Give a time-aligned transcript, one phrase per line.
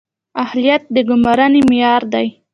[0.43, 2.27] اهلیت د ګمارنې معیار دی